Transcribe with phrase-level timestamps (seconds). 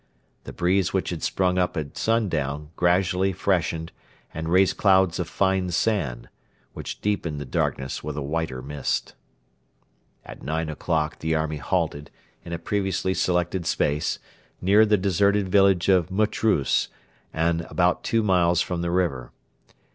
[0.45, 3.91] The breeze which had sprung up at sundown gradually freshened
[4.33, 6.27] and raised clouds of fine sand,
[6.73, 9.13] which deepened the darkness with a whiter mist.
[10.25, 12.09] At nine o'clock the army halted
[12.43, 14.17] in a previously selected space,
[14.59, 16.87] near the deserted village of Mutrus
[17.31, 19.31] and about two miles from the river.